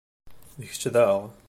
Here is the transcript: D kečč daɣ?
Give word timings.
D 0.59 0.61
kečč 0.69 0.83
daɣ? 0.95 1.19